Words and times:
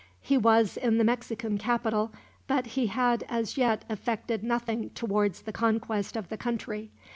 He 0.23 0.35
was 0.35 0.77
in 0.77 0.97
the 0.97 1.03
Mexican 1.03 1.59
capital, 1.59 2.11
but 2.47 2.65
he 2.73 2.87
had 2.87 3.23
as 3.29 3.55
yet 3.55 3.85
effected 3.87 4.43
nothing 4.43 4.89
towards 4.95 5.43
the 5.43 5.51
conquest 5.53 6.15
of 6.15 6.29
the 6.29 6.37
country. 6.37 6.89